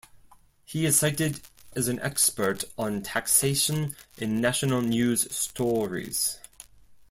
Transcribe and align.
He 0.65 0.87
is 0.87 0.97
cited 0.97 1.41
as 1.75 1.87
an 1.87 1.99
expert 1.99 2.63
on 2.75 3.03
taxation 3.03 3.95
in 4.17 4.41
national 4.41 4.81
news 4.81 5.31
stories. 5.31 6.39